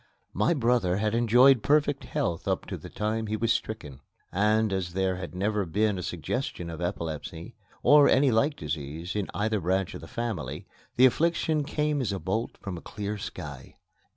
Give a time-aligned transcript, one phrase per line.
[0.33, 4.93] My brother had enjoyed perfect health up to the time he was stricken; and, as
[4.93, 9.93] there had never been a suggestion of epilepsy, or any like disease, in either branch
[9.93, 13.75] of the family, the affliction came as a bolt from a clear sky.